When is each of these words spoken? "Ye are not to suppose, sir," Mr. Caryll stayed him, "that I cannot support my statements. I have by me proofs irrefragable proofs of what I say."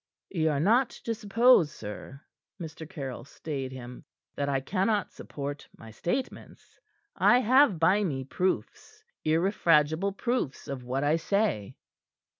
"Ye 0.31 0.47
are 0.47 0.59
not 0.59 0.89
to 1.05 1.13
suppose, 1.13 1.71
sir," 1.71 2.21
Mr. 2.59 2.89
Caryll 2.89 3.23
stayed 3.23 3.71
him, 3.71 4.03
"that 4.35 4.49
I 4.49 4.59
cannot 4.59 5.11
support 5.11 5.67
my 5.77 5.91
statements. 5.91 6.79
I 7.15 7.37
have 7.41 7.77
by 7.77 8.03
me 8.03 8.23
proofs 8.23 9.03
irrefragable 9.23 10.13
proofs 10.13 10.67
of 10.67 10.83
what 10.83 11.03
I 11.03 11.17
say." 11.17 11.75